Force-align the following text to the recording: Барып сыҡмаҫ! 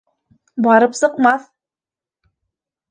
Барып 0.67 0.97
сыҡмаҫ! 1.01 1.47